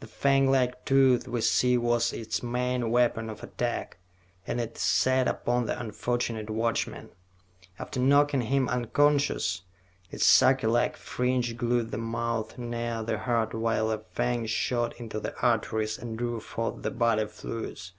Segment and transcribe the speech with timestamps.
[0.00, 3.96] The fanglike tooth we see was its main weapon of attack,
[4.46, 7.08] and it set upon the unfortunate watchman.
[7.78, 9.62] After knocking him unconscious,
[10.10, 15.18] its sucker like fringe glued the mouth near the heart while the fang shot into
[15.18, 17.92] the arteries and drew forth the body fluids.